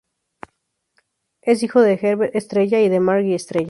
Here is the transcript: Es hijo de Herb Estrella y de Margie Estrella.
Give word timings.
Es 1.43 1.61
hijo 1.61 1.79
de 1.81 1.93
Herb 1.93 2.31
Estrella 2.33 2.79
y 2.81 2.89
de 2.89 2.99
Margie 2.99 3.35
Estrella. 3.35 3.59